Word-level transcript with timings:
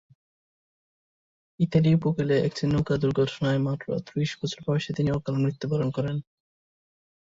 Italy 1.59 1.89
উপকূলে 1.97 2.35
একটি 2.47 2.63
নৌকা 2.67 2.95
দুর্ঘটনায় 3.01 3.61
মাত্র 3.67 3.87
ত্রিশ 4.07 4.31
বছর 4.39 4.59
বয়সে 4.67 4.91
তিনি 4.97 5.09
অকাল 5.11 5.35
মৃত্যুবরণ 5.43 5.89
করেন। 5.97 6.17